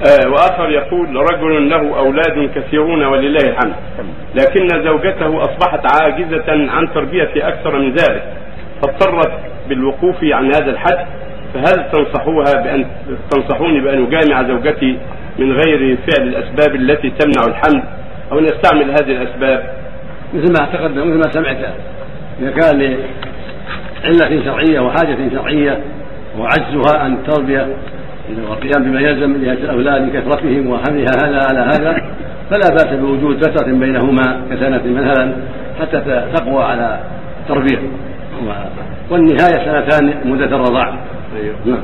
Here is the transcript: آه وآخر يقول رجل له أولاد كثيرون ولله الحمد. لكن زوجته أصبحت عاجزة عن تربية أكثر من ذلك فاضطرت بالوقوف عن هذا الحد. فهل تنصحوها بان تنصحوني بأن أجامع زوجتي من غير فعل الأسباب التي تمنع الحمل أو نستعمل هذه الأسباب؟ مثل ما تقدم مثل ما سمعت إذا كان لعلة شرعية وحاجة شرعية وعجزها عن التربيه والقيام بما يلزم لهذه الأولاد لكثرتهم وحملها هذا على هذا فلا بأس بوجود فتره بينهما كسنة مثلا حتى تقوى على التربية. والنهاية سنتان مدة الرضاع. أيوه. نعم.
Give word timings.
آه 0.00 0.30
وآخر 0.30 0.70
يقول 0.70 1.16
رجل 1.16 1.70
له 1.70 1.98
أولاد 1.98 2.50
كثيرون 2.54 3.04
ولله 3.04 3.50
الحمد. 3.50 3.74
لكن 4.34 4.68
زوجته 4.84 5.44
أصبحت 5.44 6.02
عاجزة 6.02 6.72
عن 6.72 6.92
تربية 6.94 7.30
أكثر 7.36 7.78
من 7.78 7.90
ذلك 7.90 8.22
فاضطرت 8.82 9.32
بالوقوف 9.68 10.24
عن 10.24 10.46
هذا 10.46 10.70
الحد. 10.70 11.06
فهل 11.54 11.90
تنصحوها 11.92 12.62
بان 12.62 12.86
تنصحوني 13.30 13.80
بأن 13.80 14.06
أجامع 14.06 14.42
زوجتي 14.42 14.98
من 15.38 15.52
غير 15.52 15.96
فعل 15.96 16.28
الأسباب 16.28 16.74
التي 16.74 17.10
تمنع 17.10 17.46
الحمل 17.46 17.82
أو 18.32 18.40
نستعمل 18.40 18.90
هذه 18.90 19.22
الأسباب؟ 19.22 19.74
مثل 20.34 20.52
ما 20.52 20.66
تقدم 20.72 21.08
مثل 21.08 21.16
ما 21.16 21.32
سمعت 21.32 21.56
إذا 22.40 22.50
كان 22.50 22.96
لعلة 24.04 24.44
شرعية 24.44 24.80
وحاجة 24.80 25.16
شرعية 25.34 25.80
وعجزها 26.38 26.98
عن 26.98 27.12
التربيه 27.12 27.68
والقيام 28.48 28.84
بما 28.84 29.00
يلزم 29.00 29.32
لهذه 29.32 29.58
الأولاد 29.58 30.02
لكثرتهم 30.02 30.66
وحملها 30.70 31.12
هذا 31.24 31.38
على 31.48 31.60
هذا 31.60 32.02
فلا 32.50 32.68
بأس 32.70 32.94
بوجود 33.00 33.44
فتره 33.44 33.72
بينهما 33.72 34.40
كسنة 34.50 34.82
مثلا 34.86 35.32
حتى 35.80 36.00
تقوى 36.34 36.62
على 36.62 37.00
التربية. 37.40 37.78
والنهاية 39.10 39.64
سنتان 39.64 40.14
مدة 40.24 40.56
الرضاع. 40.56 40.94
أيوه. 41.36 41.54
نعم. 41.66 41.82